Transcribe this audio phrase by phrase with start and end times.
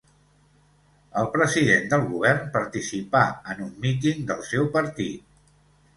[1.23, 3.23] El president del govern participà
[3.55, 5.29] en un míting del seu partit.